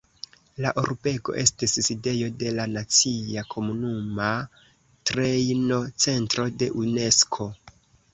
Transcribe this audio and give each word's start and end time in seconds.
La 0.65 0.69
urbego 0.83 1.33
estis 1.41 1.75
sidejo 1.87 2.29
de 2.43 2.53
la 2.59 2.65
Nacia 2.71 3.43
Komunuma 3.51 4.29
Trejnocentro 5.11 6.47
de 6.63 6.71
Unesko. 6.85 7.49